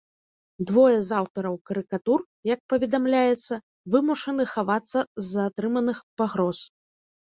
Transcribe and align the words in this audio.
Двое 0.69 0.95
з 1.09 1.13
аўтараў 1.19 1.55
карыкатур, 1.71 2.19
як 2.53 2.59
паведамляецца, 2.75 3.53
вымушаны 3.93 4.43
хавацца 4.57 4.99
з-за 5.25 5.41
атрыманых 5.49 6.07
пагроз. 6.21 6.69